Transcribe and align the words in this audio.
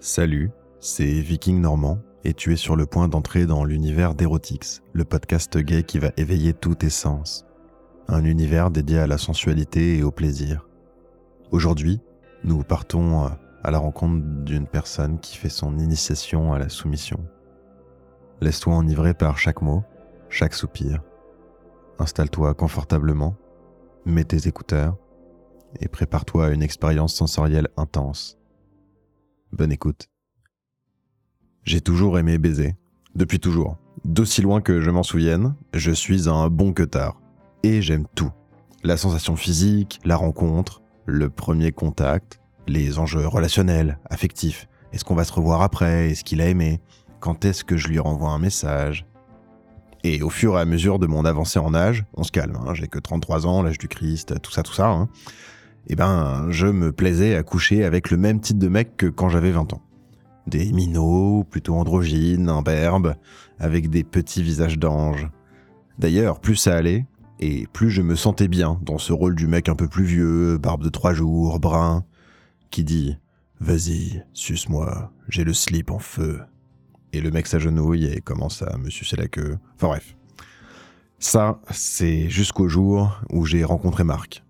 Salut, 0.00 0.52
c'est 0.78 1.20
Viking 1.20 1.60
Normand 1.60 1.98
et 2.22 2.32
tu 2.32 2.52
es 2.52 2.56
sur 2.56 2.76
le 2.76 2.86
point 2.86 3.08
d'entrer 3.08 3.46
dans 3.46 3.64
l'univers 3.64 4.14
d'Erotix, 4.14 4.80
le 4.92 5.04
podcast 5.04 5.58
gay 5.58 5.82
qui 5.82 5.98
va 5.98 6.12
éveiller 6.16 6.54
tous 6.54 6.76
tes 6.76 6.88
sens. 6.88 7.44
Un 8.06 8.22
univers 8.24 8.70
dédié 8.70 9.00
à 9.00 9.08
la 9.08 9.18
sensualité 9.18 9.98
et 9.98 10.04
au 10.04 10.12
plaisir. 10.12 10.68
Aujourd'hui, 11.50 12.00
nous 12.44 12.62
partons 12.62 13.24
euh, 13.24 13.28
à 13.64 13.72
la 13.72 13.78
rencontre 13.78 14.24
d'une 14.44 14.68
personne 14.68 15.18
qui 15.18 15.36
fait 15.36 15.48
son 15.48 15.76
initiation 15.78 16.52
à 16.52 16.60
la 16.60 16.68
soumission. 16.68 17.18
Laisse-toi 18.40 18.74
enivrer 18.74 19.14
par 19.14 19.36
chaque 19.36 19.62
mot, 19.62 19.82
chaque 20.28 20.54
soupir. 20.54 21.02
Installe-toi 21.98 22.54
confortablement, 22.54 23.34
mets 24.06 24.22
tes 24.22 24.46
écouteurs 24.46 24.96
et 25.80 25.88
prépare-toi 25.88 26.46
à 26.46 26.50
une 26.50 26.62
expérience 26.62 27.14
sensorielle 27.14 27.68
intense. 27.76 28.37
Bonne 29.52 29.72
écoute. 29.72 30.08
J'ai 31.64 31.80
toujours 31.80 32.18
aimé 32.18 32.38
baiser. 32.38 32.76
Depuis 33.14 33.40
toujours. 33.40 33.78
D'aussi 34.04 34.42
loin 34.42 34.60
que 34.60 34.80
je 34.80 34.90
m'en 34.90 35.02
souvienne, 35.02 35.54
je 35.72 35.90
suis 35.90 36.28
un 36.28 36.48
bon 36.48 36.72
tard. 36.72 37.20
Et 37.62 37.80
j'aime 37.80 38.06
tout. 38.14 38.30
La 38.84 38.96
sensation 38.96 39.36
physique, 39.36 40.00
la 40.04 40.16
rencontre, 40.16 40.82
le 41.06 41.30
premier 41.30 41.72
contact, 41.72 42.40
les 42.66 42.98
enjeux 42.98 43.26
relationnels, 43.26 43.98
affectifs. 44.04 44.68
Est-ce 44.92 45.04
qu'on 45.04 45.14
va 45.14 45.24
se 45.24 45.32
revoir 45.32 45.62
après? 45.62 46.10
Est-ce 46.10 46.24
qu'il 46.24 46.42
a 46.42 46.48
aimé? 46.48 46.80
Quand 47.18 47.44
est-ce 47.44 47.64
que 47.64 47.76
je 47.76 47.88
lui 47.88 47.98
renvoie 47.98 48.30
un 48.30 48.38
message? 48.38 49.06
Et 50.04 50.22
au 50.22 50.30
fur 50.30 50.56
et 50.58 50.60
à 50.60 50.64
mesure 50.64 50.98
de 50.98 51.06
mon 51.06 51.24
avancée 51.24 51.58
en 51.58 51.74
âge, 51.74 52.04
on 52.14 52.22
se 52.22 52.30
calme, 52.30 52.56
hein, 52.66 52.74
j'ai 52.74 52.86
que 52.86 52.98
33 52.98 53.46
ans, 53.46 53.62
l'âge 53.62 53.78
du 53.78 53.88
Christ, 53.88 54.40
tout 54.42 54.52
ça, 54.52 54.62
tout 54.62 54.74
ça. 54.74 54.88
Hein, 54.88 55.08
eh 55.88 55.96
ben, 55.96 56.46
je 56.50 56.66
me 56.66 56.92
plaisais 56.92 57.34
à 57.34 57.42
coucher 57.42 57.84
avec 57.84 58.10
le 58.10 58.16
même 58.16 58.40
type 58.40 58.58
de 58.58 58.68
mec 58.68 58.96
que 58.96 59.06
quand 59.06 59.28
j'avais 59.28 59.52
20 59.52 59.72
ans. 59.72 59.82
Des 60.46 60.72
minots, 60.72 61.44
plutôt 61.50 61.74
androgynes, 61.74 62.48
imberbes, 62.48 63.14
avec 63.58 63.90
des 63.90 64.04
petits 64.04 64.42
visages 64.42 64.78
d'anges. 64.78 65.28
D'ailleurs, 65.98 66.40
plus 66.40 66.56
ça 66.56 66.76
allait, 66.76 67.06
et 67.40 67.66
plus 67.72 67.90
je 67.90 68.02
me 68.02 68.16
sentais 68.16 68.48
bien 68.48 68.78
dans 68.82 68.98
ce 68.98 69.12
rôle 69.12 69.34
du 69.34 69.46
mec 69.46 69.68
un 69.68 69.74
peu 69.74 69.88
plus 69.88 70.04
vieux, 70.04 70.58
barbe 70.58 70.82
de 70.82 70.88
trois 70.88 71.14
jours, 71.14 71.58
brun, 71.58 72.04
qui 72.70 72.84
dit 72.84 73.16
Vas-y, 73.60 74.22
suce-moi, 74.32 75.12
j'ai 75.28 75.44
le 75.44 75.52
slip 75.52 75.90
en 75.90 75.98
feu. 75.98 76.40
Et 77.12 77.20
le 77.20 77.30
mec 77.30 77.46
s'agenouille 77.46 78.06
et 78.06 78.20
commence 78.20 78.62
à 78.62 78.76
me 78.76 78.90
sucer 78.90 79.16
la 79.16 79.26
queue. 79.26 79.58
Enfin 79.76 79.88
bref. 79.88 80.16
Ça, 81.18 81.60
c'est 81.70 82.28
jusqu'au 82.28 82.68
jour 82.68 83.20
où 83.30 83.44
j'ai 83.44 83.64
rencontré 83.64 84.04
Marc. 84.04 84.44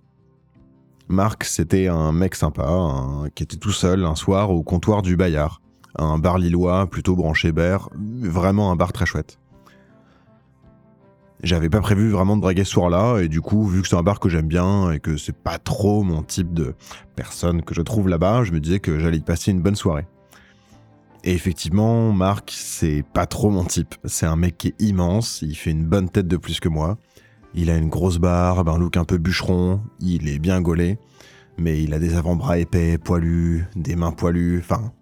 Marc, 1.09 1.45
c'était 1.45 1.89
un 1.89 2.13
mec 2.13 2.35
sympa, 2.35 2.69
qui 3.35 3.43
était 3.43 3.57
tout 3.57 3.73
seul 3.73 4.05
un 4.05 4.15
soir 4.15 4.51
au 4.51 4.63
comptoir 4.63 5.01
du 5.01 5.17
Bayard. 5.17 5.61
Un 5.97 6.19
bar 6.19 6.39
lillois, 6.39 6.87
plutôt 6.87 7.17
branché 7.17 7.51
ber, 7.51 7.89
vraiment 7.95 8.71
un 8.71 8.77
bar 8.77 8.93
très 8.93 9.07
chouette. 9.07 9.39
J'avais 11.43 11.71
pas 11.71 11.81
prévu 11.81 12.11
vraiment 12.11 12.37
de 12.37 12.43
draguer 12.43 12.65
ce 12.65 12.73
soir-là, 12.73 13.21
et 13.21 13.29
du 13.29 13.41
coup, 13.41 13.65
vu 13.65 13.81
que 13.81 13.89
c'est 13.89 13.97
un 13.97 14.03
bar 14.03 14.21
que 14.21 14.29
j'aime 14.29 14.49
bien 14.49 14.91
et 14.91 15.01
que 15.01 15.17
c'est 15.17 15.37
pas 15.37 15.59
trop 15.59 16.03
mon 16.03 16.23
type 16.23 16.53
de 16.53 16.75
personne 17.17 17.63
que 17.63 17.75
je 17.75 17.81
trouve 17.81 18.09
là-bas, 18.09 18.45
je 18.45 18.53
me 18.53 18.61
disais 18.61 18.81
que 18.81 18.99
j'allais 18.99 19.19
y 19.19 19.23
passer 19.23 19.51
une 19.51 19.63
bonne 19.63 19.77
soirée. 19.77 20.07
Et 21.25 21.33
effectivement, 21.33 22.13
Marc, 22.13 22.53
c'est 22.55 23.03
pas 23.15 23.27
trop 23.27 23.51
mon 23.51 23.65
type. 23.65 23.95
C'est 24.05 24.27
un 24.27 24.37
mec 24.37 24.59
qui 24.59 24.69
est 24.69 24.83
immense, 24.83 25.41
il 25.43 25.57
fait 25.57 25.71
une 25.71 25.87
bonne 25.87 26.11
tête 26.11 26.29
de 26.29 26.37
plus 26.37 26.61
que 26.61 26.69
moi. 26.69 26.99
Il 27.61 27.71
a 27.71 27.77
une 27.77 27.89
grosse 27.89 28.19
barbe, 28.19 28.69
un 28.69 28.79
look 28.79 28.97
un 28.97 29.05
peu 29.05 29.19
bûcheron, 29.19 29.81
il 29.99 30.29
est 30.29 30.39
bien 30.39 30.61
gaulé, 30.61 30.97
mais 31.59 31.83
il 31.83 31.93
a 31.93 31.99
des 31.99 32.15
avant-bras 32.15 32.61
épais, 32.61 32.99
poilus, 32.99 33.67
des 33.75 33.97
mains 33.97 34.13
poilues, 34.13 34.61
enfin, 34.61 34.93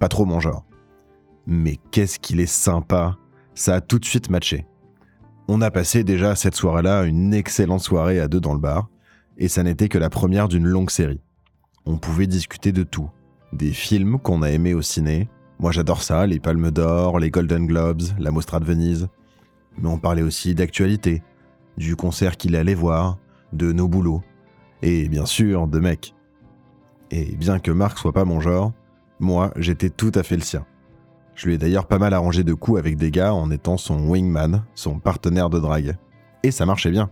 pas 0.00 0.08
trop 0.08 0.24
mon 0.24 0.40
genre. 0.40 0.64
Mais 1.46 1.78
qu'est-ce 1.92 2.18
qu'il 2.18 2.40
est 2.40 2.52
sympa, 2.52 3.16
ça 3.54 3.76
a 3.76 3.80
tout 3.80 4.00
de 4.00 4.04
suite 4.04 4.28
matché. 4.28 4.66
On 5.46 5.60
a 5.60 5.70
passé 5.70 6.02
déjà 6.02 6.34
cette 6.34 6.56
soirée-là 6.56 7.04
une 7.04 7.32
excellente 7.32 7.82
soirée 7.82 8.18
à 8.18 8.26
deux 8.26 8.40
dans 8.40 8.54
le 8.54 8.60
bar, 8.60 8.88
et 9.38 9.46
ça 9.46 9.62
n'était 9.62 9.88
que 9.88 9.98
la 9.98 10.10
première 10.10 10.48
d'une 10.48 10.66
longue 10.66 10.90
série. 10.90 11.20
On 11.86 11.98
pouvait 11.98 12.26
discuter 12.26 12.72
de 12.72 12.82
tout. 12.82 13.08
Des 13.52 13.70
films 13.70 14.18
qu'on 14.18 14.42
a 14.42 14.50
aimés 14.50 14.74
au 14.74 14.82
ciné. 14.82 15.28
Moi 15.60 15.70
j'adore 15.70 16.02
ça, 16.02 16.26
les 16.26 16.40
Palmes 16.40 16.72
d'Or, 16.72 17.20
les 17.20 17.30
Golden 17.30 17.68
Globes, 17.68 18.02
la 18.18 18.32
Mostra 18.32 18.58
de 18.58 18.64
Venise. 18.64 19.06
Mais 19.78 19.88
on 19.88 20.00
parlait 20.00 20.22
aussi 20.22 20.56
d'actualité, 20.56 21.22
du 21.76 21.96
concert 21.96 22.36
qu'il 22.36 22.56
allait 22.56 22.74
voir, 22.74 23.18
de 23.52 23.72
nos 23.72 23.88
boulots, 23.88 24.22
et 24.82 25.08
bien 25.08 25.26
sûr 25.26 25.66
de 25.66 25.78
mecs. 25.78 26.14
Et 27.10 27.36
bien 27.36 27.58
que 27.58 27.70
Marc 27.70 27.98
soit 27.98 28.12
pas 28.12 28.24
mon 28.24 28.40
genre, 28.40 28.72
moi 29.20 29.52
j'étais 29.56 29.90
tout 29.90 30.12
à 30.14 30.22
fait 30.22 30.36
le 30.36 30.42
sien. 30.42 30.66
Je 31.34 31.46
lui 31.46 31.54
ai 31.54 31.58
d'ailleurs 31.58 31.86
pas 31.86 31.98
mal 31.98 32.14
arrangé 32.14 32.44
de 32.44 32.54
coups 32.54 32.78
avec 32.78 32.96
des 32.96 33.10
gars 33.10 33.34
en 33.34 33.50
étant 33.50 33.76
son 33.76 34.08
wingman, 34.08 34.64
son 34.74 34.98
partenaire 34.98 35.50
de 35.50 35.58
drague. 35.58 35.96
Et 36.42 36.50
ça 36.50 36.66
marchait 36.66 36.90
bien. 36.90 37.10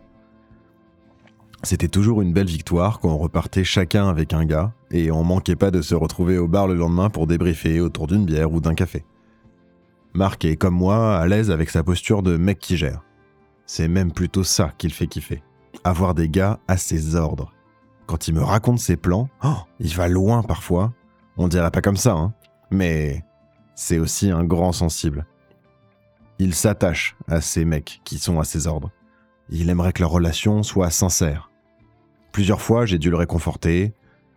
C'était 1.65 1.89
toujours 1.89 2.23
une 2.23 2.33
belle 2.33 2.49
victoire 2.49 2.99
quand 2.99 3.11
on 3.11 3.19
repartait 3.19 3.65
chacun 3.65 4.09
avec 4.09 4.33
un 4.33 4.45
gars, 4.45 4.73
et 4.91 5.13
on 5.13 5.23
manquait 5.23 5.57
pas 5.57 5.71
de 5.71 5.81
se 5.81 5.95
retrouver 5.95 6.39
au 6.39 6.49
bar 6.49 6.67
le 6.67 6.75
lendemain 6.75 7.09
pour 7.09 7.27
débriefer 7.27 7.81
autour 7.81 8.09
d'une 8.09 8.25
bière 8.25 8.53
ou 8.53 8.61
d'un 8.61 8.75
café. 8.75 9.05
Marc 10.13 10.45
est 10.45 10.57
comme 10.57 10.75
moi 10.75 11.17
à 11.17 11.27
l'aise 11.27 11.51
avec 11.51 11.71
sa 11.71 11.83
posture 11.83 12.23
de 12.23 12.37
mec 12.37 12.59
qui 12.59 12.77
gère. 12.77 13.03
C'est 13.75 13.89
même 13.89 14.13
plutôt 14.13 14.45
ça 14.45 14.75
qu'il 14.77 14.93
fait 14.93 15.07
kiffer. 15.07 15.43
Avoir 15.83 16.15
des 16.15 16.29
gars 16.29 16.61
à 16.69 16.77
ses 16.77 17.17
ordres. 17.17 17.55
Quand 18.05 18.29
il 18.29 18.35
me 18.35 18.43
raconte 18.43 18.79
ses 18.79 18.99
plans, 18.99 19.31
oh, 19.43 19.57
il 19.81 19.95
va 19.95 20.09
loin 20.09 20.43
parfois. 20.43 20.93
On 21.39 21.49
dirait 21.49 21.71
pas 21.71 21.81
comme 21.81 21.97
ça, 21.97 22.13
hein. 22.13 22.35
Mais 22.71 23.25
c'est 23.75 23.99
aussi 23.99 24.31
un 24.31 24.45
grand 24.45 24.73
sensible. 24.73 25.25
Il 26.39 26.55
s'attache 26.55 27.17
à 27.29 27.41
ces 27.41 27.65
mecs 27.65 28.03
qui 28.05 28.19
sont 28.19 28.39
à 28.39 28.45
ses 28.45 28.67
ordres. 28.67 28.91
Il 29.49 29.71
aimerait 29.71 29.95
que 29.95 30.03
leur 30.03 30.11
relation 30.11 30.63
soit 30.63 30.91
sincère. 30.91 31.51
Plusieurs 32.31 32.61
fois, 32.61 32.85
j'ai 32.85 32.99
dû 32.99 33.09
le 33.09 33.17
réconforter. 33.17 33.95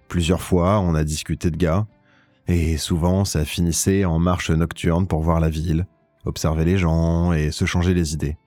Plusieurs 0.07 0.41
fois, 0.41 0.79
on 0.79 0.95
a 0.95 1.03
discuté 1.03 1.51
de 1.51 1.57
gars. 1.57 1.87
Et 2.47 2.77
souvent, 2.77 3.25
ça 3.25 3.43
finissait 3.43 4.05
en 4.05 4.17
marche 4.17 4.49
nocturne 4.49 5.07
pour 5.07 5.23
voir 5.23 5.41
la 5.41 5.49
ville, 5.49 5.87
observer 6.23 6.63
les 6.63 6.77
gens 6.77 7.33
et 7.33 7.51
se 7.51 7.65
changer 7.65 7.93
les 7.93 8.13
idées. 8.13 8.37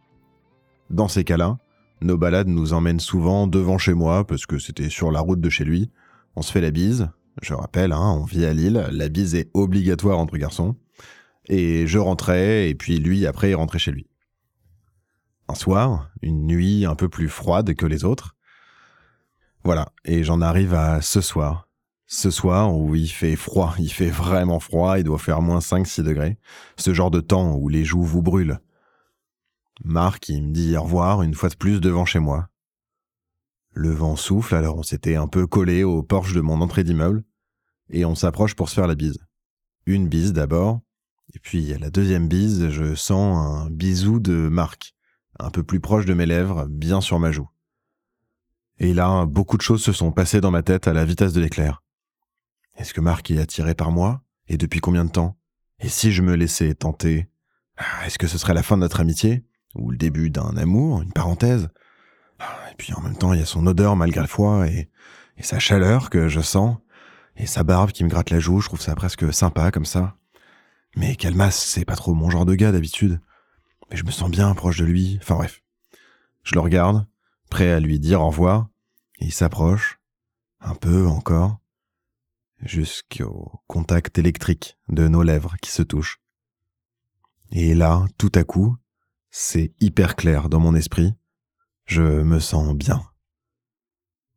Dans 0.90 1.08
ces 1.08 1.24
cas-là, 1.24 1.58
nos 2.00 2.16
balades 2.16 2.48
nous 2.48 2.72
emmènent 2.72 3.00
souvent 3.00 3.46
devant 3.46 3.78
chez 3.78 3.94
moi, 3.94 4.26
parce 4.26 4.46
que 4.46 4.58
c'était 4.58 4.88
sur 4.88 5.10
la 5.10 5.20
route 5.20 5.40
de 5.40 5.50
chez 5.50 5.64
lui. 5.64 5.90
On 6.36 6.42
se 6.42 6.52
fait 6.52 6.60
la 6.60 6.70
bise. 6.70 7.10
Je 7.42 7.54
rappelle, 7.54 7.92
hein, 7.92 8.16
on 8.20 8.24
vit 8.24 8.44
à 8.44 8.52
Lille, 8.52 8.88
la 8.90 9.08
bise 9.08 9.34
est 9.34 9.50
obligatoire 9.54 10.18
entre 10.18 10.36
garçons. 10.36 10.76
Et 11.48 11.86
je 11.86 11.98
rentrais, 11.98 12.68
et 12.68 12.74
puis 12.74 12.98
lui, 12.98 13.26
après, 13.26 13.50
il 13.50 13.54
rentrait 13.54 13.78
chez 13.78 13.92
lui. 13.92 14.06
Un 15.48 15.54
soir, 15.54 16.10
une 16.22 16.46
nuit 16.46 16.84
un 16.84 16.94
peu 16.94 17.08
plus 17.08 17.28
froide 17.28 17.74
que 17.74 17.86
les 17.86 18.04
autres. 18.04 18.36
Voilà, 19.64 19.92
et 20.04 20.24
j'en 20.24 20.40
arrive 20.40 20.74
à 20.74 21.00
ce 21.00 21.20
soir. 21.20 21.68
Ce 22.06 22.30
soir 22.30 22.74
où 22.74 22.94
il 22.94 23.08
fait 23.08 23.36
froid, 23.36 23.74
il 23.78 23.92
fait 23.92 24.10
vraiment 24.10 24.60
froid, 24.60 24.98
il 24.98 25.04
doit 25.04 25.18
faire 25.18 25.42
moins 25.42 25.58
5-6 25.58 26.02
degrés. 26.02 26.38
Ce 26.76 26.94
genre 26.94 27.10
de 27.10 27.20
temps 27.20 27.54
où 27.54 27.68
les 27.68 27.84
joues 27.84 28.02
vous 28.02 28.22
brûlent, 28.22 28.60
Marc, 29.84 30.28
il 30.28 30.42
me 30.42 30.52
dit 30.52 30.76
au 30.76 30.82
revoir 30.82 31.22
une 31.22 31.34
fois 31.34 31.48
de 31.48 31.56
plus 31.56 31.80
devant 31.80 32.04
chez 32.04 32.18
moi. 32.18 32.48
Le 33.70 33.90
vent 33.90 34.16
souffle, 34.16 34.54
alors 34.54 34.78
on 34.78 34.82
s'était 34.82 35.16
un 35.16 35.28
peu 35.28 35.46
collé 35.46 35.84
au 35.84 36.02
porche 36.02 36.34
de 36.34 36.40
mon 36.40 36.60
entrée 36.60 36.84
d'immeuble, 36.84 37.24
et 37.90 38.04
on 38.04 38.14
s'approche 38.14 38.54
pour 38.54 38.68
se 38.68 38.74
faire 38.74 38.88
la 38.88 38.94
bise. 38.94 39.18
Une 39.86 40.08
bise 40.08 40.32
d'abord, 40.32 40.80
et 41.34 41.38
puis 41.38 41.72
à 41.72 41.78
la 41.78 41.90
deuxième 41.90 42.28
bise, 42.28 42.70
je 42.70 42.94
sens 42.94 43.36
un 43.36 43.70
bisou 43.70 44.18
de 44.20 44.48
Marc, 44.48 44.94
un 45.38 45.50
peu 45.50 45.62
plus 45.62 45.80
proche 45.80 46.06
de 46.06 46.14
mes 46.14 46.26
lèvres, 46.26 46.66
bien 46.66 47.00
sur 47.00 47.18
ma 47.20 47.30
joue. 47.30 47.48
Et 48.78 48.94
là, 48.94 49.26
beaucoup 49.26 49.56
de 49.56 49.62
choses 49.62 49.82
se 49.82 49.92
sont 49.92 50.12
passées 50.12 50.40
dans 50.40 50.50
ma 50.50 50.62
tête 50.62 50.88
à 50.88 50.92
la 50.92 51.04
vitesse 51.04 51.32
de 51.32 51.40
l'éclair. 51.40 51.82
Est-ce 52.76 52.94
que 52.94 53.00
Marc 53.00 53.30
est 53.30 53.38
attiré 53.38 53.74
par 53.74 53.90
moi? 53.90 54.22
Et 54.46 54.56
depuis 54.56 54.80
combien 54.80 55.04
de 55.04 55.10
temps? 55.10 55.36
Et 55.80 55.88
si 55.88 56.12
je 56.12 56.22
me 56.22 56.34
laissais 56.34 56.74
tenter? 56.74 57.28
Est-ce 58.04 58.18
que 58.18 58.26
ce 58.26 58.38
serait 58.38 58.54
la 58.54 58.62
fin 58.62 58.76
de 58.76 58.82
notre 58.82 59.00
amitié? 59.00 59.44
Ou 59.74 59.90
le 59.90 59.96
début 59.96 60.30
d'un 60.30 60.56
amour, 60.56 61.02
une 61.02 61.12
parenthèse. 61.12 61.68
Et 62.40 62.74
puis 62.76 62.92
en 62.94 63.00
même 63.00 63.16
temps, 63.16 63.32
il 63.32 63.40
y 63.40 63.42
a 63.42 63.46
son 63.46 63.66
odeur 63.66 63.96
malgré 63.96 64.20
le 64.20 64.26
froid 64.26 64.66
et, 64.66 64.90
sa 65.40 65.60
chaleur 65.60 66.10
que 66.10 66.28
je 66.28 66.40
sens, 66.40 66.78
et 67.36 67.46
sa 67.46 67.62
barbe 67.62 67.92
qui 67.92 68.02
me 68.02 68.08
gratte 68.08 68.30
la 68.30 68.40
joue, 68.40 68.60
je 68.60 68.66
trouve 68.66 68.80
ça 68.80 68.96
presque 68.96 69.32
sympa 69.32 69.70
comme 69.70 69.84
ça. 69.84 70.16
Mais 70.96 71.14
Calmas, 71.14 71.52
c'est 71.52 71.84
pas 71.84 71.94
trop 71.94 72.12
mon 72.12 72.28
genre 72.28 72.44
de 72.44 72.56
gars 72.56 72.72
d'habitude. 72.72 73.20
Mais 73.88 73.96
je 73.96 74.04
me 74.04 74.10
sens 74.10 74.30
bien 74.30 74.52
proche 74.54 74.78
de 74.78 74.84
lui, 74.84 75.18
enfin 75.22 75.36
bref. 75.36 75.62
Je 76.42 76.54
le 76.54 76.60
regarde, 76.60 77.06
prêt 77.50 77.70
à 77.70 77.78
lui 77.78 78.00
dire 78.00 78.20
au 78.20 78.26
revoir, 78.26 78.68
et 79.20 79.26
il 79.26 79.32
s'approche, 79.32 80.00
un 80.60 80.74
peu 80.74 81.06
encore, 81.06 81.60
jusqu'au 82.62 83.62
contact 83.68 84.18
électrique 84.18 84.76
de 84.88 85.06
nos 85.06 85.22
lèvres 85.22 85.56
qui 85.62 85.70
se 85.70 85.82
touchent. 85.82 86.20
Et 87.52 87.74
là, 87.74 88.04
tout 88.18 88.32
à 88.34 88.44
coup, 88.44 88.76
c'est 89.30 89.72
hyper 89.80 90.16
clair 90.16 90.48
dans 90.48 90.60
mon 90.60 90.74
esprit. 90.74 91.14
Je 91.86 92.02
me 92.02 92.38
sens 92.38 92.74
bien. 92.74 93.02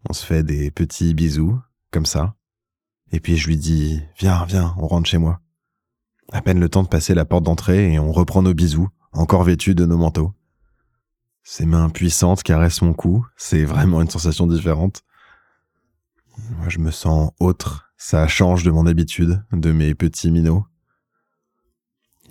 On 0.09 0.13
se 0.13 0.25
fait 0.25 0.43
des 0.43 0.71
petits 0.71 1.13
bisous, 1.13 1.59
comme 1.91 2.05
ça. 2.05 2.35
Et 3.11 3.19
puis 3.19 3.37
je 3.37 3.47
lui 3.47 3.57
dis 3.57 4.01
Viens, 4.17 4.45
viens, 4.45 4.73
on 4.77 4.87
rentre 4.87 5.09
chez 5.09 5.17
moi. 5.17 5.41
À 6.31 6.41
peine 6.41 6.59
le 6.59 6.69
temps 6.69 6.83
de 6.83 6.87
passer 6.87 7.13
la 7.13 7.25
porte 7.25 7.43
d'entrée 7.43 7.93
et 7.93 7.99
on 7.99 8.11
reprend 8.11 8.41
nos 8.41 8.53
bisous, 8.53 8.89
encore 9.11 9.43
vêtus 9.43 9.75
de 9.75 9.85
nos 9.85 9.97
manteaux. 9.97 10.33
Ses 11.43 11.65
mains 11.65 11.89
puissantes 11.89 12.43
caressent 12.43 12.83
mon 12.83 12.93
cou, 12.93 13.25
c'est 13.35 13.65
vraiment 13.65 14.01
une 14.01 14.09
sensation 14.09 14.47
différente. 14.47 15.03
Moi, 16.51 16.69
je 16.69 16.79
me 16.79 16.91
sens 16.91 17.31
autre, 17.39 17.91
ça 17.97 18.27
change 18.27 18.63
de 18.63 18.71
mon 18.71 18.85
habitude, 18.85 19.43
de 19.51 19.71
mes 19.71 19.93
petits 19.93 20.31
minots. 20.31 20.65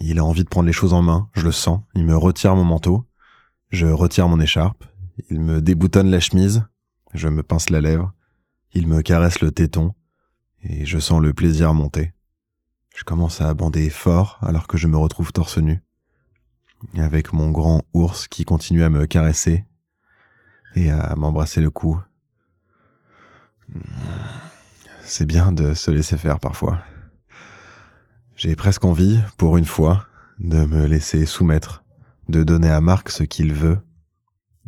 Il 0.00 0.18
a 0.18 0.24
envie 0.24 0.44
de 0.44 0.48
prendre 0.48 0.66
les 0.66 0.72
choses 0.72 0.94
en 0.94 1.02
main, 1.02 1.28
je 1.34 1.42
le 1.42 1.52
sens, 1.52 1.82
il 1.94 2.04
me 2.04 2.16
retire 2.16 2.56
mon 2.56 2.64
manteau, 2.64 3.06
je 3.68 3.86
retire 3.86 4.28
mon 4.28 4.40
écharpe, 4.40 4.84
il 5.28 5.40
me 5.40 5.60
déboutonne 5.60 6.10
la 6.10 6.20
chemise, 6.20 6.64
je 7.12 7.28
me 7.28 7.42
pince 7.42 7.68
la 7.68 7.82
lèvre, 7.82 8.12
il 8.72 8.86
me 8.86 9.02
caresse 9.02 9.40
le 9.40 9.50
téton, 9.50 9.94
et 10.62 10.86
je 10.86 10.98
sens 10.98 11.20
le 11.20 11.34
plaisir 11.34 11.74
monter. 11.74 12.14
Je 12.96 13.04
commence 13.04 13.42
à 13.42 13.52
bander 13.52 13.90
fort 13.90 14.38
alors 14.40 14.66
que 14.66 14.78
je 14.78 14.88
me 14.88 14.96
retrouve 14.96 15.32
torse 15.32 15.58
nu, 15.58 15.82
avec 16.96 17.34
mon 17.34 17.50
grand 17.50 17.82
ours 17.92 18.26
qui 18.26 18.46
continue 18.46 18.82
à 18.82 18.88
me 18.88 19.06
caresser 19.06 19.66
et 20.76 20.90
à 20.90 21.14
m'embrasser 21.14 21.60
le 21.60 21.70
cou. 21.70 22.00
C'est 25.02 25.26
bien 25.26 25.52
de 25.52 25.74
se 25.74 25.90
laisser 25.90 26.16
faire 26.16 26.40
parfois. 26.40 26.78
J'ai 28.42 28.56
presque 28.56 28.86
envie, 28.86 29.20
pour 29.36 29.58
une 29.58 29.66
fois, 29.66 30.06
de 30.38 30.64
me 30.64 30.86
laisser 30.86 31.26
soumettre, 31.26 31.84
de 32.30 32.42
donner 32.42 32.70
à 32.70 32.80
Marc 32.80 33.10
ce 33.10 33.22
qu'il 33.22 33.52
veut, 33.52 33.78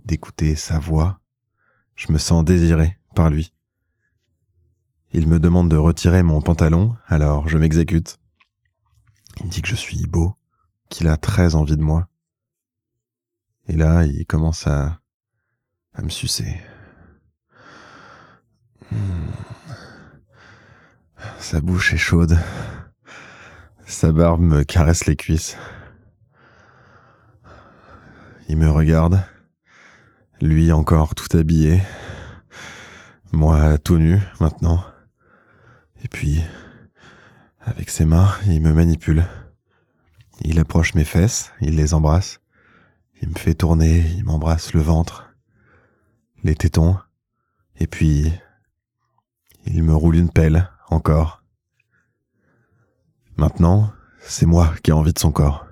d'écouter 0.04 0.56
sa 0.56 0.78
voix. 0.78 1.20
Je 1.94 2.12
me 2.12 2.18
sens 2.18 2.44
désiré 2.44 2.98
par 3.14 3.30
lui. 3.30 3.54
Il 5.12 5.26
me 5.26 5.40
demande 5.40 5.70
de 5.70 5.78
retirer 5.78 6.22
mon 6.22 6.42
pantalon, 6.42 6.98
alors 7.06 7.48
je 7.48 7.56
m'exécute. 7.56 8.18
Il 9.42 9.48
dit 9.48 9.62
que 9.62 9.68
je 9.68 9.74
suis 9.74 10.06
beau, 10.06 10.36
qu'il 10.90 11.08
a 11.08 11.16
très 11.16 11.54
envie 11.54 11.78
de 11.78 11.82
moi. 11.82 12.08
Et 13.68 13.76
là, 13.76 14.04
il 14.04 14.26
commence 14.26 14.66
à, 14.66 15.00
à 15.94 16.02
me 16.02 16.10
sucer. 16.10 16.60
Hmm. 18.90 19.30
Sa 21.38 21.62
bouche 21.62 21.94
est 21.94 21.96
chaude. 21.96 22.38
Sa 23.86 24.12
barbe 24.12 24.40
me 24.40 24.64
caresse 24.64 25.06
les 25.06 25.16
cuisses. 25.16 25.56
Il 28.48 28.56
me 28.56 28.70
regarde. 28.70 29.22
Lui 30.40 30.72
encore 30.72 31.14
tout 31.14 31.36
habillé. 31.36 31.82
Moi 33.32 33.78
tout 33.78 33.98
nu 33.98 34.20
maintenant. 34.40 34.84
Et 36.04 36.08
puis, 36.08 36.42
avec 37.60 37.90
ses 37.90 38.04
mains, 38.04 38.30
il 38.46 38.60
me 38.60 38.72
manipule. 38.72 39.24
Il 40.40 40.58
approche 40.58 40.94
mes 40.94 41.04
fesses, 41.04 41.52
il 41.60 41.76
les 41.76 41.94
embrasse. 41.94 42.40
Il 43.20 43.28
me 43.28 43.38
fait 43.38 43.54
tourner, 43.54 44.04
il 44.16 44.24
m'embrasse 44.24 44.72
le 44.74 44.80
ventre, 44.80 45.32
les 46.42 46.56
tétons. 46.56 46.96
Et 47.78 47.86
puis, 47.86 48.32
il 49.66 49.82
me 49.84 49.94
roule 49.94 50.16
une 50.16 50.30
pelle, 50.30 50.68
encore. 50.90 51.41
Maintenant, 53.42 53.92
c'est 54.20 54.46
moi 54.46 54.72
qui 54.84 54.90
ai 54.90 54.92
envie 54.92 55.12
de 55.12 55.18
son 55.18 55.32
corps. 55.32 55.66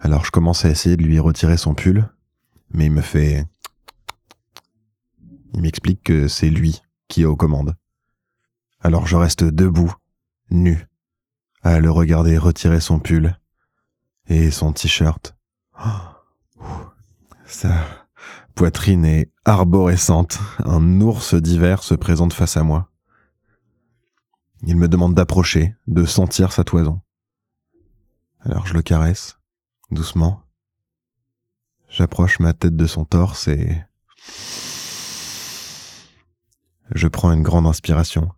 Alors 0.00 0.24
je 0.24 0.32
commence 0.32 0.64
à 0.64 0.70
essayer 0.70 0.96
de 0.96 1.04
lui 1.04 1.20
retirer 1.20 1.56
son 1.56 1.72
pull, 1.72 2.10
mais 2.72 2.86
il 2.86 2.90
me 2.90 3.00
fait... 3.00 3.46
Il 5.52 5.62
m'explique 5.62 6.02
que 6.02 6.26
c'est 6.26 6.50
lui 6.50 6.82
qui 7.06 7.22
est 7.22 7.26
aux 7.26 7.36
commandes. 7.36 7.76
Alors 8.80 9.06
je 9.06 9.14
reste 9.14 9.44
debout, 9.44 9.94
nu, 10.50 10.88
à 11.62 11.78
le 11.78 11.92
regarder 11.92 12.38
retirer 12.38 12.80
son 12.80 12.98
pull 12.98 13.38
et 14.26 14.50
son 14.50 14.72
t-shirt. 14.72 15.36
Oh, 15.78 16.64
sa 17.46 17.86
poitrine 18.56 19.04
est 19.04 19.30
arborescente. 19.44 20.40
Un 20.64 21.00
ours 21.00 21.34
d'hiver 21.34 21.84
se 21.84 21.94
présente 21.94 22.32
face 22.32 22.56
à 22.56 22.64
moi. 22.64 22.90
Il 24.66 24.76
me 24.76 24.88
demande 24.88 25.14
d'approcher, 25.14 25.74
de 25.86 26.04
sentir 26.04 26.52
sa 26.52 26.64
toison. 26.64 27.00
Alors 28.40 28.66
je 28.66 28.74
le 28.74 28.82
caresse, 28.82 29.38
doucement. 29.90 30.42
J'approche 31.88 32.40
ma 32.40 32.54
tête 32.54 32.76
de 32.76 32.86
son 32.86 33.04
torse 33.04 33.48
et... 33.48 33.82
Je 36.94 37.08
prends 37.08 37.32
une 37.32 37.42
grande 37.42 37.66
inspiration. 37.66 38.30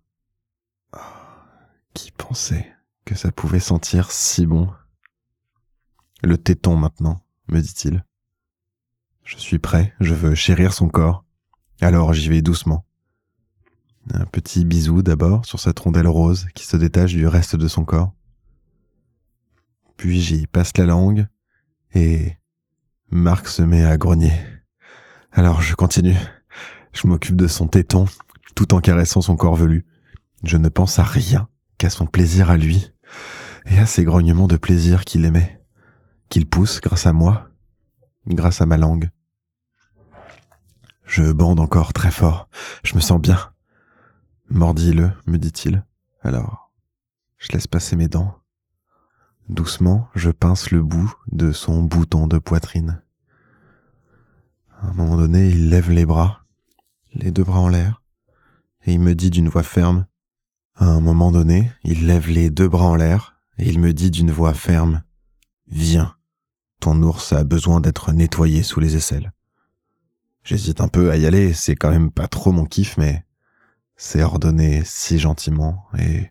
qui 1.94 2.12
pensait 2.12 2.72
que 3.04 3.14
ça 3.14 3.32
pouvait 3.32 3.60
sentir 3.60 4.10
si 4.10 4.46
bon? 4.46 4.70
Le 6.22 6.36
téton 6.38 6.76
maintenant, 6.76 7.24
me 7.48 7.60
dit-il. 7.60 8.04
Je 9.24 9.36
suis 9.36 9.58
prêt, 9.58 9.94
je 10.00 10.14
veux 10.14 10.34
chérir 10.34 10.72
son 10.72 10.88
corps. 10.88 11.24
Alors 11.80 12.12
j'y 12.12 12.28
vais 12.28 12.42
doucement. 12.42 12.85
Un 14.12 14.24
petit 14.24 14.64
bisou 14.64 15.02
d'abord 15.02 15.44
sur 15.44 15.58
sa 15.58 15.72
rondelle 15.76 16.06
rose 16.06 16.46
qui 16.54 16.64
se 16.64 16.76
détache 16.76 17.12
du 17.12 17.26
reste 17.26 17.56
de 17.56 17.66
son 17.66 17.84
corps. 17.84 18.12
Puis 19.96 20.20
j'y 20.20 20.46
passe 20.46 20.76
la 20.76 20.86
langue 20.86 21.26
et 21.94 22.36
Marc 23.10 23.48
se 23.48 23.62
met 23.62 23.84
à 23.84 23.96
grogner. 23.96 24.32
Alors 25.32 25.60
je 25.60 25.74
continue. 25.74 26.16
Je 26.92 27.06
m'occupe 27.06 27.36
de 27.36 27.48
son 27.48 27.66
téton 27.66 28.06
tout 28.54 28.74
en 28.74 28.80
caressant 28.80 29.20
son 29.20 29.36
corps 29.36 29.56
velu. 29.56 29.84
Je 30.44 30.56
ne 30.56 30.68
pense 30.68 30.98
à 30.98 31.04
rien 31.04 31.48
qu'à 31.78 31.90
son 31.90 32.06
plaisir 32.06 32.50
à 32.50 32.56
lui 32.56 32.92
et 33.66 33.78
à 33.78 33.86
ses 33.86 34.04
grognements 34.04 34.46
de 34.46 34.56
plaisir 34.56 35.04
qu'il 35.04 35.24
aimait, 35.24 35.60
qu'il 36.28 36.46
pousse 36.46 36.80
grâce 36.80 37.06
à 37.06 37.12
moi, 37.12 37.50
grâce 38.28 38.60
à 38.60 38.66
ma 38.66 38.76
langue. 38.76 39.10
Je 41.04 41.32
bande 41.32 41.60
encore 41.60 41.92
très 41.92 42.10
fort. 42.10 42.48
Je 42.84 42.94
me 42.94 43.00
sens 43.00 43.20
bien. 43.20 43.38
Mordis-le, 44.48 45.10
me 45.26 45.38
dit-il. 45.38 45.84
Alors, 46.22 46.72
je 47.36 47.52
laisse 47.52 47.66
passer 47.66 47.96
mes 47.96 48.08
dents. 48.08 48.38
Doucement, 49.48 50.08
je 50.14 50.30
pince 50.30 50.70
le 50.70 50.82
bout 50.82 51.12
de 51.32 51.52
son 51.52 51.82
bouton 51.82 52.26
de 52.26 52.38
poitrine. 52.38 53.02
À 54.80 54.88
un 54.88 54.92
moment 54.92 55.16
donné, 55.16 55.48
il 55.48 55.68
lève 55.68 55.90
les 55.90 56.06
bras, 56.06 56.44
les 57.12 57.32
deux 57.32 57.44
bras 57.44 57.58
en 57.58 57.68
l'air, 57.68 58.02
et 58.84 58.92
il 58.92 59.00
me 59.00 59.14
dit 59.14 59.30
d'une 59.30 59.48
voix 59.48 59.64
ferme. 59.64 60.06
À 60.76 60.86
un 60.86 61.00
moment 61.00 61.32
donné, 61.32 61.72
il 61.82 62.06
lève 62.06 62.28
les 62.28 62.48
deux 62.48 62.68
bras 62.68 62.86
en 62.86 62.94
l'air, 62.94 63.40
et 63.58 63.68
il 63.68 63.80
me 63.80 63.92
dit 63.92 64.10
d'une 64.12 64.30
voix 64.30 64.54
ferme. 64.54 65.02
Viens, 65.66 66.14
ton 66.78 67.02
ours 67.02 67.32
a 67.32 67.42
besoin 67.42 67.80
d'être 67.80 68.12
nettoyé 68.12 68.62
sous 68.62 68.78
les 68.78 68.94
aisselles. 68.94 69.32
J'hésite 70.44 70.80
un 70.80 70.88
peu 70.88 71.10
à 71.10 71.16
y 71.16 71.26
aller, 71.26 71.52
c'est 71.52 71.74
quand 71.74 71.90
même 71.90 72.12
pas 72.12 72.28
trop 72.28 72.52
mon 72.52 72.64
kiff, 72.64 72.96
mais 72.96 73.25
c'est 73.96 74.22
ordonné 74.22 74.82
si 74.84 75.18
gentiment 75.18 75.86
et 75.98 76.30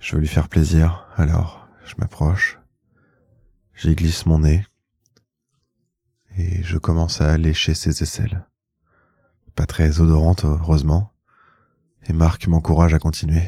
je 0.00 0.14
veux 0.14 0.20
lui 0.20 0.28
faire 0.28 0.48
plaisir, 0.48 1.06
alors 1.16 1.68
je 1.84 1.94
m'approche, 1.98 2.58
j'y 3.74 3.94
glisse 3.94 4.26
mon 4.26 4.40
nez 4.40 4.66
et 6.36 6.62
je 6.62 6.78
commence 6.78 7.20
à 7.20 7.36
lécher 7.38 7.74
ses 7.74 8.02
aisselles. 8.02 8.46
Pas 9.54 9.66
très 9.66 10.00
odorante, 10.00 10.44
heureusement, 10.44 11.12
et 12.06 12.12
Marc 12.12 12.46
m'encourage 12.46 12.94
à 12.94 12.98
continuer. 12.98 13.42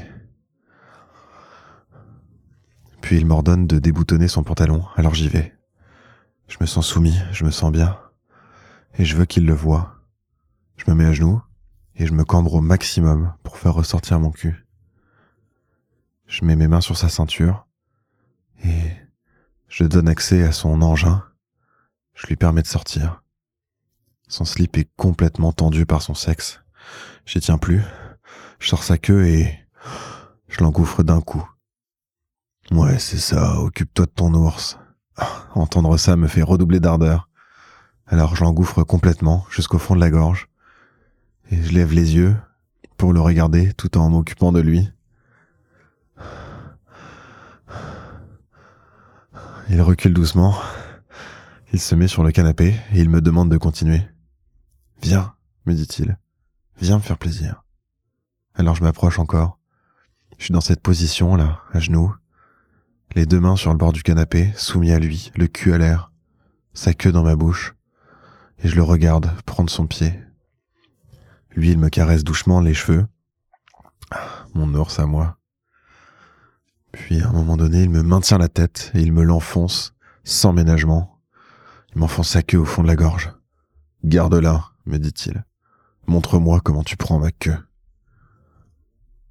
Puis 3.00 3.16
il 3.16 3.26
m'ordonne 3.26 3.66
de 3.66 3.78
déboutonner 3.78 4.28
son 4.28 4.42
pantalon, 4.42 4.84
alors 4.96 5.14
j'y 5.14 5.28
vais. 5.28 5.56
Je 6.48 6.56
me 6.60 6.66
sens 6.66 6.86
soumis, 6.86 7.16
je 7.32 7.44
me 7.44 7.50
sens 7.50 7.70
bien, 7.70 7.96
et 8.98 9.04
je 9.04 9.16
veux 9.16 9.24
qu'il 9.24 9.46
le 9.46 9.54
voie. 9.54 9.96
Je 10.76 10.90
me 10.90 10.96
mets 10.96 11.06
à 11.06 11.12
genoux, 11.12 11.40
et 12.00 12.06
je 12.06 12.14
me 12.14 12.24
cambre 12.24 12.54
au 12.54 12.60
maximum 12.62 13.34
pour 13.42 13.58
faire 13.58 13.74
ressortir 13.74 14.18
mon 14.18 14.30
cul. 14.30 14.66
Je 16.26 16.46
mets 16.46 16.56
mes 16.56 16.66
mains 16.66 16.80
sur 16.80 16.96
sa 16.96 17.10
ceinture 17.10 17.66
et 18.64 18.90
je 19.68 19.84
donne 19.84 20.08
accès 20.08 20.42
à 20.42 20.52
son 20.52 20.80
engin. 20.80 21.22
Je 22.14 22.26
lui 22.26 22.36
permets 22.36 22.62
de 22.62 22.66
sortir. 22.66 23.22
Son 24.28 24.46
slip 24.46 24.78
est 24.78 24.88
complètement 24.96 25.52
tendu 25.52 25.84
par 25.84 26.00
son 26.00 26.14
sexe. 26.14 26.62
J'y 27.26 27.40
tiens 27.40 27.58
plus. 27.58 27.82
Je 28.60 28.68
sors 28.70 28.82
sa 28.82 28.96
queue 28.96 29.26
et 29.26 29.58
je 30.48 30.64
l'engouffre 30.64 31.02
d'un 31.02 31.20
coup. 31.20 31.46
Ouais, 32.70 32.98
c'est 32.98 33.18
ça, 33.18 33.58
occupe-toi 33.60 34.06
de 34.06 34.10
ton 34.10 34.32
ours. 34.32 34.78
Entendre 35.54 35.98
ça 35.98 36.16
me 36.16 36.28
fait 36.28 36.42
redoubler 36.42 36.80
d'ardeur. 36.80 37.28
Alors 38.06 38.36
je 38.36 38.42
l'engouffre 38.42 38.84
complètement 38.84 39.44
jusqu'au 39.50 39.78
fond 39.78 39.96
de 39.96 40.00
la 40.00 40.10
gorge 40.10 40.49
et 41.50 41.62
je 41.62 41.72
lève 41.72 41.92
les 41.92 42.14
yeux 42.14 42.36
pour 42.96 43.12
le 43.12 43.20
regarder 43.20 43.72
tout 43.72 43.98
en 43.98 44.10
m'occupant 44.10 44.52
de 44.52 44.60
lui. 44.60 44.88
Il 49.68 49.80
recule 49.82 50.14
doucement. 50.14 50.54
Il 51.72 51.80
se 51.80 51.94
met 51.94 52.08
sur 52.08 52.24
le 52.24 52.32
canapé 52.32 52.74
et 52.92 53.00
il 53.00 53.08
me 53.08 53.20
demande 53.20 53.50
de 53.50 53.56
continuer. 53.56 54.02
Viens, 55.02 55.34
me 55.66 55.74
dit-il. 55.74 56.18
Viens 56.80 56.96
me 56.96 57.02
faire 57.02 57.18
plaisir. 57.18 57.62
Alors 58.54 58.74
je 58.74 58.82
m'approche 58.82 59.18
encore. 59.18 59.58
Je 60.38 60.44
suis 60.44 60.52
dans 60.52 60.60
cette 60.60 60.82
position 60.82 61.36
là, 61.36 61.60
à 61.72 61.80
genoux, 61.80 62.14
les 63.14 63.26
deux 63.26 63.40
mains 63.40 63.56
sur 63.56 63.70
le 63.72 63.76
bord 63.76 63.92
du 63.92 64.02
canapé, 64.02 64.52
soumis 64.56 64.90
à 64.92 64.98
lui, 64.98 65.30
le 65.36 65.46
cul 65.46 65.72
à 65.72 65.78
l'air, 65.78 66.12
sa 66.72 66.94
queue 66.94 67.12
dans 67.12 67.24
ma 67.24 67.36
bouche, 67.36 67.74
et 68.62 68.68
je 68.68 68.76
le 68.76 68.82
regarde 68.82 69.30
prendre 69.44 69.68
son 69.70 69.86
pied. 69.86 70.18
Lui, 71.52 71.70
il 71.70 71.78
me 71.78 71.88
caresse 71.88 72.24
doucement 72.24 72.60
les 72.60 72.74
cheveux, 72.74 73.06
mon 74.54 74.72
ours 74.74 74.98
à 74.98 75.06
moi. 75.06 75.36
Puis 76.92 77.20
à 77.20 77.28
un 77.28 77.32
moment 77.32 77.56
donné, 77.56 77.82
il 77.82 77.90
me 77.90 78.02
maintient 78.02 78.38
la 78.38 78.48
tête 78.48 78.90
et 78.94 79.00
il 79.00 79.12
me 79.12 79.22
l'enfonce 79.22 79.94
sans 80.24 80.52
ménagement. 80.52 81.20
Il 81.92 81.98
m'enfonce 81.98 82.30
sa 82.30 82.42
queue 82.42 82.58
au 82.58 82.64
fond 82.64 82.82
de 82.82 82.88
la 82.88 82.96
gorge. 82.96 83.32
Garde-la, 84.04 84.70
me 84.86 84.98
dit-il. 84.98 85.44
Montre-moi 86.06 86.60
comment 86.60 86.84
tu 86.84 86.96
prends 86.96 87.18
ma 87.18 87.32
queue. 87.32 87.56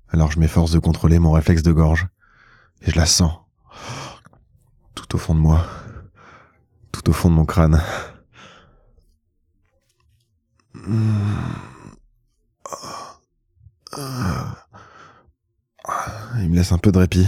Alors 0.09 0.31
je 0.31 0.39
m'efforce 0.39 0.71
de 0.71 0.79
contrôler 0.79 1.19
mon 1.19 1.31
réflexe 1.31 1.63
de 1.63 1.71
gorge 1.71 2.07
et 2.81 2.91
je 2.91 2.97
la 2.97 3.05
sens 3.05 3.39
tout 4.95 5.15
au 5.15 5.17
fond 5.17 5.33
de 5.33 5.39
moi, 5.39 5.65
tout 6.91 7.09
au 7.09 7.13
fond 7.13 7.29
de 7.29 7.35
mon 7.35 7.45
crâne. 7.45 7.81
Il 13.98 14.03
me 16.50 16.55
laisse 16.55 16.72
un 16.72 16.77
peu 16.77 16.91
de 16.91 17.00
répit. 17.00 17.27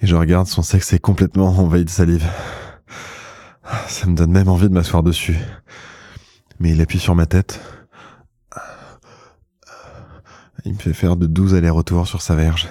Et 0.00 0.06
je 0.06 0.14
regarde, 0.14 0.46
son 0.46 0.62
sexe 0.62 0.92
est 0.92 0.98
complètement 0.98 1.48
envahi 1.48 1.84
de 1.84 1.90
salive. 1.90 2.28
Ça 3.88 4.06
me 4.06 4.14
donne 4.14 4.30
même 4.30 4.48
envie 4.48 4.68
de 4.68 4.74
m'asseoir 4.74 5.02
dessus. 5.02 5.36
Mais 6.60 6.70
il 6.70 6.80
appuie 6.80 6.98
sur 6.98 7.14
ma 7.14 7.26
tête. 7.26 7.60
Il 10.64 10.74
me 10.74 10.78
fait 10.78 10.92
faire 10.92 11.16
de 11.16 11.26
douze 11.26 11.54
allers-retours 11.54 12.06
sur 12.06 12.20
sa 12.20 12.34
verge. 12.34 12.68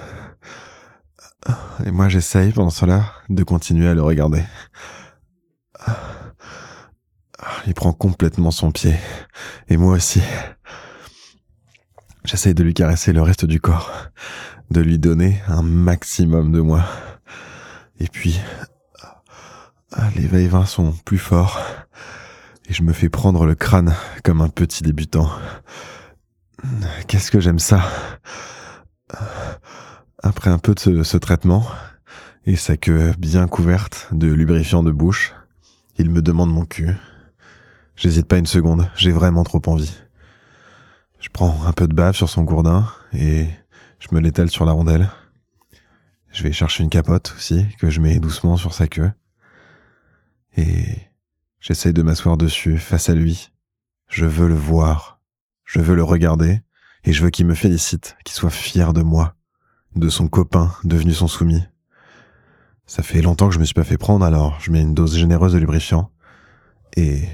Et 1.84 1.90
moi 1.90 2.08
j'essaye 2.08 2.52
pendant 2.52 2.70
cela 2.70 3.04
de 3.28 3.42
continuer 3.42 3.88
à 3.88 3.94
le 3.94 4.02
regarder. 4.02 4.42
Il 7.66 7.74
prend 7.74 7.92
complètement 7.92 8.50
son 8.50 8.72
pied. 8.72 8.94
Et 9.68 9.76
moi 9.76 9.94
aussi. 9.94 10.20
J'essaye 12.28 12.52
de 12.52 12.62
lui 12.62 12.74
caresser 12.74 13.14
le 13.14 13.22
reste 13.22 13.46
du 13.46 13.58
corps, 13.58 13.90
de 14.70 14.82
lui 14.82 14.98
donner 14.98 15.40
un 15.48 15.62
maximum 15.62 16.52
de 16.52 16.60
moi. 16.60 16.84
Et 18.00 18.06
puis, 18.06 18.38
les 20.14 20.26
va-et-vient 20.26 20.66
sont 20.66 20.92
plus 21.06 21.16
forts, 21.16 21.58
et 22.68 22.74
je 22.74 22.82
me 22.82 22.92
fais 22.92 23.08
prendre 23.08 23.46
le 23.46 23.54
crâne 23.54 23.94
comme 24.24 24.42
un 24.42 24.50
petit 24.50 24.82
débutant. 24.82 25.30
Qu'est-ce 27.06 27.30
que 27.30 27.40
j'aime 27.40 27.58
ça? 27.58 27.82
Après 30.22 30.50
un 30.50 30.58
peu 30.58 30.74
de 30.74 30.80
ce, 30.80 31.02
ce 31.04 31.16
traitement, 31.16 31.64
et 32.44 32.56
sa 32.56 32.76
queue 32.76 33.14
bien 33.18 33.48
couverte 33.48 34.06
de 34.12 34.30
lubrifiant 34.30 34.82
de 34.82 34.92
bouche, 34.92 35.32
il 35.96 36.10
me 36.10 36.20
demande 36.20 36.52
mon 36.52 36.66
cul. 36.66 36.94
J'hésite 37.96 38.28
pas 38.28 38.36
une 38.36 38.44
seconde, 38.44 38.90
j'ai 38.96 39.12
vraiment 39.12 39.44
trop 39.44 39.62
envie. 39.64 39.94
Je 41.20 41.28
prends 41.30 41.64
un 41.66 41.72
peu 41.72 41.88
de 41.88 41.94
bave 41.94 42.14
sur 42.14 42.28
son 42.28 42.44
gourdin 42.44 42.88
et 43.12 43.48
je 43.98 44.08
me 44.12 44.20
l'étale 44.20 44.50
sur 44.50 44.64
la 44.64 44.72
rondelle. 44.72 45.10
Je 46.30 46.42
vais 46.44 46.52
chercher 46.52 46.84
une 46.84 46.90
capote 46.90 47.34
aussi 47.36 47.66
que 47.78 47.90
je 47.90 48.00
mets 48.00 48.20
doucement 48.20 48.56
sur 48.56 48.72
sa 48.72 48.86
queue. 48.86 49.10
Et 50.56 50.84
j'essaye 51.60 51.92
de 51.92 52.02
m'asseoir 52.02 52.36
dessus 52.36 52.78
face 52.78 53.08
à 53.08 53.14
lui. 53.14 53.50
Je 54.08 54.26
veux 54.26 54.46
le 54.46 54.54
voir. 54.54 55.20
Je 55.64 55.80
veux 55.80 55.96
le 55.96 56.04
regarder 56.04 56.62
et 57.04 57.12
je 57.12 57.22
veux 57.22 57.30
qu'il 57.30 57.46
me 57.46 57.54
félicite, 57.54 58.16
qu'il 58.24 58.34
soit 58.34 58.50
fier 58.50 58.92
de 58.92 59.02
moi, 59.02 59.34
de 59.96 60.08
son 60.08 60.28
copain 60.28 60.72
devenu 60.84 61.12
son 61.12 61.28
soumis. 61.28 61.64
Ça 62.86 63.02
fait 63.02 63.22
longtemps 63.22 63.48
que 63.48 63.54
je 63.54 63.58
me 63.58 63.64
suis 63.64 63.74
pas 63.74 63.84
fait 63.84 63.98
prendre 63.98 64.24
alors 64.24 64.58
je 64.60 64.70
mets 64.70 64.80
une 64.80 64.94
dose 64.94 65.16
généreuse 65.16 65.52
de 65.52 65.58
lubrifiant 65.58 66.10
et 66.96 67.28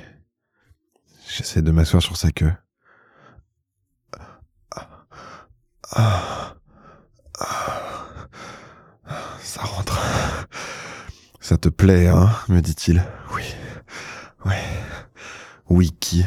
j'essaie 1.28 1.62
de 1.62 1.70
m'asseoir 1.70 2.02
sur 2.02 2.16
sa 2.16 2.30
queue. 2.32 2.52
Ça 9.40 9.62
rentre. 9.62 10.00
Ça 11.40 11.56
te 11.56 11.68
plaît, 11.68 12.08
hein 12.08 12.30
me 12.48 12.60
dit-il. 12.60 13.04
Oui. 13.34 13.44
Oui. 14.44 14.54
Oui, 15.68 15.90
qui? 16.00 16.24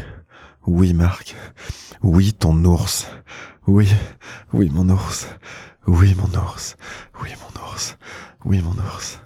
Oui, 0.66 0.94
Marc. 0.94 1.36
Oui, 2.02 2.34
ton 2.34 2.64
ours. 2.64 3.08
Oui. 3.66 3.92
Oui, 4.54 4.70
mon 4.70 4.90
ours. 4.90 5.28
Oui, 5.86 6.16
mon 6.16 6.40
ours. 6.40 6.78
Oui, 7.22 7.34
mon 7.42 7.62
ours. 7.62 7.98
Oui, 8.46 8.62
mon 8.62 8.72
ours. 8.72 9.20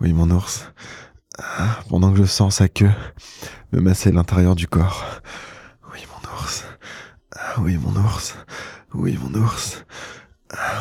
Oui, 0.00 0.12
mon 0.12 0.30
ours. 0.30 0.72
Ah, 1.38 1.80
pendant 1.88 2.12
que 2.12 2.18
je 2.18 2.24
sens 2.24 2.56
sa 2.56 2.68
queue 2.68 2.90
me 3.72 3.80
masser 3.80 4.10
l'intérieur 4.10 4.54
du 4.56 4.66
corps. 4.66 5.04
Oui, 5.92 6.00
mon 6.10 6.30
ours. 6.32 6.64
Ah, 7.36 7.60
oui, 7.60 7.76
mon 7.76 7.94
ours. 7.96 8.34
Oui, 8.94 9.18
mon 9.20 9.34
ours? 9.34 9.84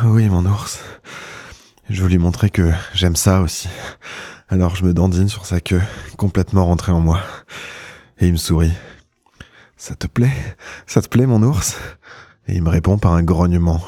Oui, 0.03 0.29
mon 0.29 0.45
ours? 0.45 0.79
Je 1.89 2.03
veux 2.03 2.09
lui 2.09 2.19
montrer 2.19 2.51
que 2.51 2.71
j'aime 2.93 3.15
ça 3.15 3.41
aussi. 3.41 3.67
Alors 4.49 4.75
je 4.75 4.85
me 4.85 4.93
dandine 4.93 5.27
sur 5.27 5.47
sa 5.47 5.59
queue, 5.59 5.81
complètement 6.15 6.65
rentrée 6.65 6.91
en 6.91 6.99
moi. 6.99 7.19
Et 8.19 8.27
il 8.27 8.33
me 8.33 8.37
sourit. 8.37 8.71
Ça 9.77 9.95
te 9.95 10.05
plaît? 10.05 10.31
Ça 10.85 11.01
te 11.01 11.07
plaît, 11.07 11.25
mon 11.25 11.41
ours? 11.41 11.75
Et 12.47 12.53
il 12.53 12.61
me 12.61 12.69
répond 12.69 12.99
par 12.99 13.13
un 13.13 13.23
grognement. 13.23 13.81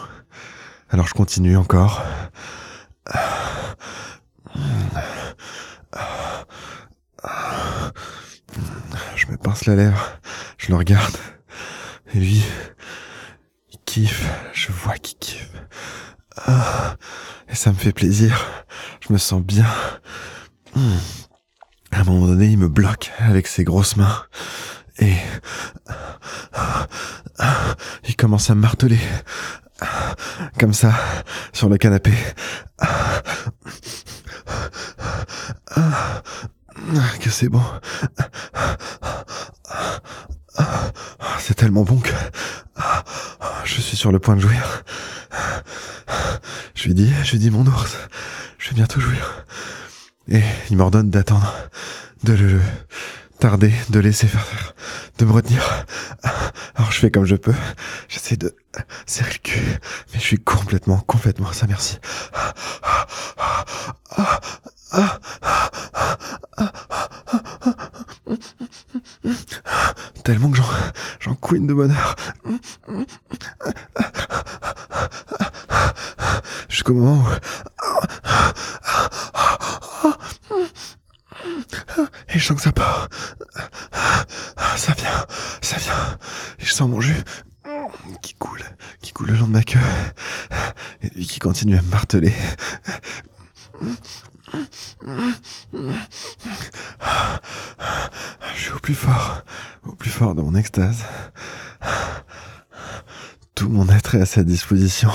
Alors 0.90 1.08
je 1.08 1.14
continue 1.14 1.56
encore. 1.56 2.04
Je 9.16 9.28
me 9.28 9.38
pince 9.38 9.66
la 9.66 9.76
lèvre, 9.76 10.20
je 10.58 10.70
le 10.70 10.78
regarde. 10.78 11.16
Et 12.14 12.20
lui, 12.20 12.44
je 14.54 14.72
vois 14.72 14.96
qu'il 14.96 15.18
kiffe. 15.18 15.50
Ah, 16.46 16.96
et 17.48 17.56
ça 17.56 17.72
me 17.72 17.76
fait 17.76 17.94
plaisir, 17.94 18.46
je 19.08 19.14
me 19.14 19.18
sens 19.18 19.42
bien. 19.42 19.66
Hmm. 20.76 20.98
À 21.92 22.02
un 22.02 22.04
moment 22.04 22.28
donné, 22.28 22.48
il 22.48 22.58
me 22.58 22.68
bloque 22.68 23.12
avec 23.20 23.48
ses 23.48 23.64
grosses 23.64 23.96
mains 23.96 24.24
et 25.00 25.14
il 28.08 28.16
commence 28.18 28.50
à 28.50 28.56
me 28.56 28.62
marteler 28.62 29.00
comme 30.60 30.74
ça 30.74 30.94
sur 31.54 31.70
le 31.70 31.78
canapé. 31.78 32.12
Que 37.22 37.30
c'est 37.32 37.50
bon. 37.50 37.64
C'est 41.40 41.56
tellement 41.56 41.84
bon 41.84 41.98
que 41.98 42.12
je 43.64 43.82
suis 43.82 43.98
sur 43.98 44.12
le 44.12 44.20
point 44.20 44.36
de 44.36 44.42
jouir. 44.42 44.84
Je 46.74 46.86
lui 46.86 46.94
dis, 46.94 47.12
je 47.24 47.32
lui 47.32 47.40
dis 47.40 47.52
mon 47.52 47.66
ours, 47.66 47.98
je 48.58 48.70
vais 48.70 48.76
bientôt 48.76 49.00
jouir. 49.00 49.46
Et 50.28 50.42
il 50.70 50.78
m'ordonne 50.78 51.10
d'attendre, 51.10 51.54
de 52.24 52.34
le 52.34 52.62
tarder, 53.40 53.74
de 53.90 54.00
laisser 54.00 54.28
faire, 54.28 54.74
de 55.18 55.26
me 55.26 55.32
retenir. 55.32 55.86
Alors 56.76 56.92
je 56.92 57.00
fais 57.00 57.12
comme 57.12 57.26
je 57.26 57.36
peux. 57.36 57.54
J'essaie 58.08 58.38
de 58.38 58.56
serrer 59.06 59.34
le 59.34 59.38
cul, 59.40 59.80
mais 60.14 60.20
je 60.20 60.26
suis 60.26 60.40
complètement, 60.40 60.98
complètement 61.00 61.52
sa 61.52 61.68
merci. 61.68 62.00
Tellement 70.24 70.50
que 70.50 70.58
j'en, 71.20 71.36
couine 71.36 71.68
de 71.68 71.74
bonheur. 71.74 72.16
Jusqu'au 76.70 76.94
moment 76.94 77.24
où... 77.24 77.28
Et 82.30 82.40
je 82.40 82.46
sens 82.46 82.58
que 82.58 82.64
ça 82.64 82.72
part. 82.72 83.08
Ça 84.78 84.94
vient, 84.94 85.26
ça 85.62 85.78
vient. 85.78 86.18
Et 86.60 86.66
je 86.66 86.74
sens 86.74 86.90
mon 86.90 87.02
jus 87.02 87.24
qui 88.22 88.34
coule, 88.36 88.64
qui 89.02 89.12
coule 89.14 89.28
le 89.28 89.36
long 89.36 89.48
de 89.48 89.52
ma 89.52 89.64
queue. 89.64 89.80
Et 91.02 91.24
qui 91.24 91.40
continue 91.40 91.78
à 91.78 91.82
me 91.82 91.90
marteler. 91.90 92.34
Je 98.56 98.62
suis 98.62 98.72
au 98.72 98.80
plus 98.80 98.96
fort, 98.96 99.44
au 99.86 99.94
plus 99.94 100.10
fort 100.10 100.36
de 100.36 100.42
mon 100.42 100.56
extase. 100.56 101.04
Tout 103.56 103.70
mon 103.70 103.88
être 103.90 104.16
est 104.16 104.22
à 104.22 104.26
sa 104.26 104.44
disposition. 104.44 105.12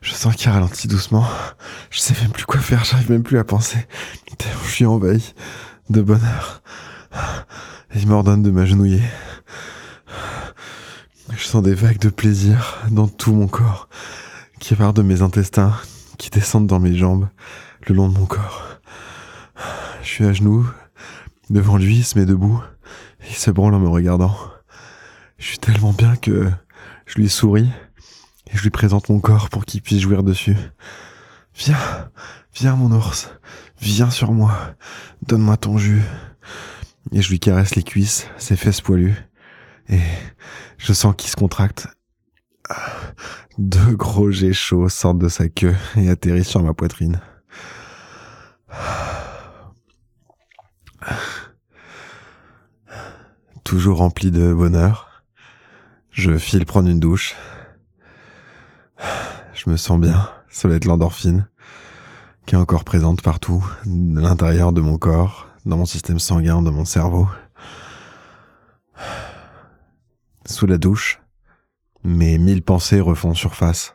Je 0.00 0.14
sens 0.14 0.34
qu'il 0.36 0.50
ralentit 0.50 0.88
doucement. 0.88 1.26
Je 1.90 2.00
sais 2.00 2.14
même 2.20 2.32
plus 2.32 2.44
quoi 2.44 2.60
faire, 2.60 2.84
j'arrive 2.84 3.10
même 3.10 3.22
plus 3.22 3.38
à 3.38 3.44
penser. 3.44 3.86
Je 4.64 4.70
suis 4.70 4.86
envahi 4.86 5.34
de 5.88 6.00
bonheur. 6.02 6.62
Il 7.94 8.06
m'ordonne 8.06 8.42
de 8.42 8.50
m'agenouiller. 8.50 9.02
Je 11.36 11.44
sens 11.44 11.62
des 11.62 11.74
vagues 11.74 11.98
de 11.98 12.08
plaisir 12.08 12.78
dans 12.90 13.08
tout 13.08 13.32
mon 13.32 13.48
corps 13.48 13.88
qui 14.60 14.76
partent 14.76 14.96
de 14.96 15.02
mes 15.02 15.22
intestins, 15.22 15.74
qui 16.16 16.30
descendent 16.30 16.68
dans 16.68 16.78
mes 16.78 16.96
jambes, 16.96 17.28
le 17.88 17.94
long 17.94 18.08
de 18.08 18.16
mon 18.16 18.26
corps. 18.26 18.78
Je 20.02 20.08
suis 20.08 20.24
à 20.24 20.32
genoux, 20.32 20.68
devant 21.48 21.78
lui, 21.78 21.96
il 21.96 22.04
se 22.04 22.18
met 22.18 22.26
debout, 22.26 22.62
il 23.28 23.34
se 23.34 23.50
branle 23.50 23.74
en 23.74 23.80
me 23.80 23.88
regardant. 23.88 24.36
Je 25.38 25.46
suis 25.46 25.58
tellement 25.58 25.92
bien 25.92 26.14
que 26.14 26.48
je 27.06 27.16
lui 27.16 27.28
souris 27.28 27.68
et 28.52 28.56
je 28.56 28.62
lui 28.62 28.70
présente 28.70 29.08
mon 29.08 29.18
corps 29.18 29.48
pour 29.48 29.64
qu'il 29.64 29.82
puisse 29.82 30.00
jouir 30.00 30.22
dessus. 30.22 30.56
Viens, 31.56 31.76
viens 32.54 32.76
mon 32.76 32.92
ours, 32.92 33.30
viens 33.80 34.10
sur 34.10 34.32
moi, 34.32 34.54
donne-moi 35.26 35.56
ton 35.56 35.76
jus. 35.76 36.02
Et 37.12 37.22
je 37.22 37.30
lui 37.30 37.40
caresse 37.40 37.74
les 37.74 37.82
cuisses, 37.82 38.28
ses 38.38 38.56
fesses 38.56 38.80
poilues, 38.80 39.16
et 39.88 40.00
je 40.78 40.92
sens 40.92 41.14
qu'il 41.16 41.30
se 41.30 41.36
contracte. 41.36 41.88
Deux 43.58 43.96
gros 43.96 44.30
jets 44.30 44.52
chauds 44.52 44.88
sortent 44.88 45.18
de 45.18 45.28
sa 45.28 45.48
queue 45.48 45.74
et 45.96 46.08
atterrissent 46.08 46.48
sur 46.48 46.62
ma 46.62 46.72
poitrine. 46.72 47.20
Toujours 53.64 53.98
rempli 53.98 54.30
de 54.30 54.52
bonheur, 54.52 55.24
je 56.10 56.38
file 56.38 56.64
prendre 56.64 56.88
une 56.88 57.00
douche. 57.00 57.34
Je 59.54 59.68
me 59.68 59.76
sens 59.76 60.00
bien, 60.00 60.30
va 60.64 60.74
être 60.74 60.84
l'endorphine 60.84 61.48
qui 62.46 62.54
est 62.54 62.58
encore 62.58 62.84
présente 62.84 63.22
partout, 63.22 63.64
à 63.84 64.20
l'intérieur 64.20 64.72
de 64.72 64.80
mon 64.80 64.98
corps, 64.98 65.49
dans 65.64 65.76
mon 65.76 65.86
système 65.86 66.18
sanguin, 66.18 66.62
dans 66.62 66.72
mon 66.72 66.84
cerveau. 66.84 67.28
Sous 70.46 70.66
la 70.66 70.78
douche, 70.78 71.20
mes 72.02 72.38
mille 72.38 72.62
pensées 72.62 73.00
refont 73.00 73.34
surface. 73.34 73.94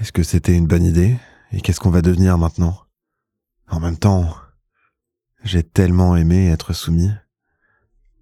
Est-ce 0.00 0.12
que 0.12 0.22
c'était 0.22 0.56
une 0.56 0.66
bonne 0.66 0.84
idée? 0.84 1.18
Et 1.52 1.60
qu'est-ce 1.60 1.80
qu'on 1.80 1.90
va 1.90 2.02
devenir 2.02 2.36
maintenant? 2.38 2.82
En 3.68 3.80
même 3.80 3.98
temps, 3.98 4.36
j'ai 5.42 5.62
tellement 5.62 6.16
aimé 6.16 6.50
être 6.50 6.72
soumis. 6.72 7.12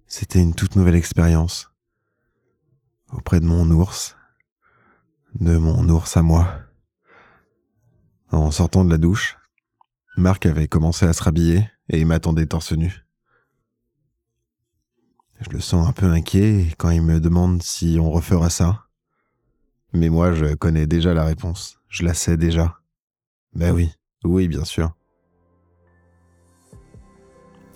C'était 0.07 0.41
une 0.41 0.53
toute 0.53 0.75
nouvelle 0.75 0.95
expérience. 0.95 1.71
Auprès 3.11 3.39
de 3.39 3.45
mon 3.45 3.69
ours. 3.71 4.15
De 5.33 5.57
mon 5.57 5.87
ours 5.89 6.15
à 6.17 6.21
moi. 6.21 6.59
En 8.31 8.51
sortant 8.51 8.85
de 8.85 8.89
la 8.89 8.97
douche, 8.97 9.37
Marc 10.17 10.45
avait 10.45 10.67
commencé 10.67 11.05
à 11.05 11.13
se 11.13 11.23
rhabiller 11.23 11.69
et 11.89 11.99
il 11.99 12.05
m'attendait 12.05 12.45
torse 12.45 12.71
nu. 12.71 13.05
Je 15.41 15.49
le 15.49 15.59
sens 15.59 15.87
un 15.87 15.91
peu 15.91 16.05
inquiet 16.05 16.67
quand 16.77 16.89
il 16.89 17.01
me 17.01 17.19
demande 17.19 17.61
si 17.61 17.97
on 17.99 18.09
refera 18.09 18.49
ça. 18.49 18.85
Mais 19.91 20.09
moi, 20.09 20.33
je 20.33 20.55
connais 20.55 20.87
déjà 20.87 21.13
la 21.13 21.25
réponse. 21.25 21.79
Je 21.89 22.05
la 22.05 22.13
sais 22.13 22.37
déjà. 22.37 22.77
Ben 23.53 23.73
oui, 23.73 23.91
oui, 24.23 24.47
bien 24.47 24.63
sûr. 24.63 24.95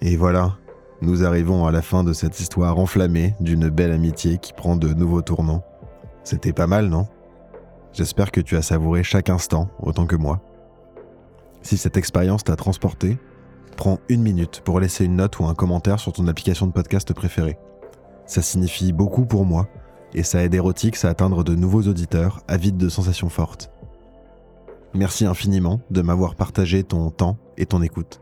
Et 0.01 0.15
voilà, 0.15 0.57
nous 1.01 1.25
arrivons 1.25 1.65
à 1.65 1.71
la 1.71 1.81
fin 1.81 2.05
de 2.05 2.13
cette 2.13 2.39
histoire 2.39 2.77
enflammée 2.77 3.35
d'une 3.41 3.69
belle 3.69 3.91
amitié 3.91 4.37
qui 4.37 4.53
prend 4.53 4.77
de 4.77 4.93
nouveaux 4.93 5.21
tournants. 5.21 5.65
C'était 6.23 6.53
pas 6.53 6.67
mal, 6.67 6.87
non? 6.87 7.07
J'espère 7.91 8.31
que 8.31 8.39
tu 8.39 8.55
as 8.55 8.61
savouré 8.61 9.03
chaque 9.03 9.29
instant 9.29 9.69
autant 9.79 10.05
que 10.05 10.15
moi. 10.15 10.41
Si 11.61 11.77
cette 11.77 11.97
expérience 11.97 12.43
t'a 12.43 12.55
transporté, 12.55 13.17
prends 13.75 13.99
une 14.09 14.21
minute 14.21 14.61
pour 14.63 14.79
laisser 14.79 15.05
une 15.05 15.17
note 15.17 15.39
ou 15.39 15.45
un 15.45 15.53
commentaire 15.53 15.99
sur 15.99 16.13
ton 16.13 16.27
application 16.27 16.67
de 16.67 16.71
podcast 16.71 17.13
préférée. 17.13 17.57
Ça 18.25 18.41
signifie 18.41 18.93
beaucoup 18.93 19.25
pour 19.25 19.45
moi 19.45 19.67
et 20.13 20.23
ça 20.23 20.43
aide 20.43 20.53
Erotix 20.53 21.03
à 21.03 21.09
atteindre 21.09 21.43
de 21.43 21.55
nouveaux 21.55 21.83
auditeurs 21.83 22.41
avides 22.47 22.77
de 22.77 22.89
sensations 22.89 23.29
fortes. 23.29 23.71
Merci 24.93 25.25
infiniment 25.25 25.81
de 25.91 26.01
m'avoir 26.01 26.35
partagé 26.35 26.83
ton 26.83 27.09
temps 27.11 27.37
et 27.57 27.65
ton 27.65 27.81
écoute. 27.81 28.21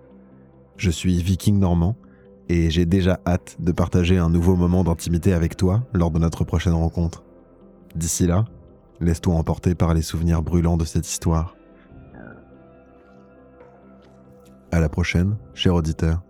Je 0.76 0.92
suis 0.92 1.22
Viking 1.22 1.60
Normand 1.60 1.96
et 2.50 2.70
j'ai 2.70 2.86
déjà 2.86 3.20
hâte 3.26 3.58
de 3.60 3.72
partager 3.72 4.18
un 4.18 4.30
nouveau 4.30 4.56
moment 4.56 4.84
d'intimité 4.84 5.34
avec 5.34 5.58
toi 5.58 5.84
lors 5.94 6.12
de 6.12 6.20
notre 6.20 6.44
prochaine 6.44 6.74
rencontre. 6.74 7.24
D'ici 7.96 8.28
là, 8.28 8.46
laisse-toi 9.02 9.34
emporter 9.34 9.76
par 9.76 9.94
les 9.94 10.02
souvenirs 10.02 10.42
brûlants 10.42 10.78
de 10.78 10.86
cette 10.86 11.08
histoire. 11.08 11.57
À 14.78 14.80
la 14.80 14.90
prochaine, 14.90 15.38
cher 15.56 15.74
auditeur. 15.74 16.27